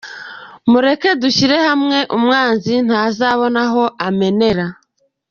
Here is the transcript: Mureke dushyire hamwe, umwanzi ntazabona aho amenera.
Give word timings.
Mureke 0.71 1.09
dushyire 1.21 1.57
hamwe, 1.67 1.97
umwanzi 2.17 2.73
ntazabona 2.87 3.61
aho 3.67 3.83
amenera. 4.07 4.65